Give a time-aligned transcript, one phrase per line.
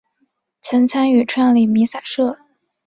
[0.61, 2.39] 曾参与创立弥洒社。